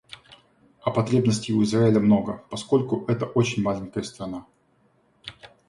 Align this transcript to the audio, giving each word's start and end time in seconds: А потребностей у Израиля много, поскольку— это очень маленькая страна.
А 0.81 0.89
потребностей 0.89 1.53
у 1.53 1.61
Израиля 1.61 1.99
много, 1.99 2.43
поскольку— 2.49 3.05
это 3.07 3.27
очень 3.27 3.61
маленькая 3.61 4.01
страна. 4.01 4.47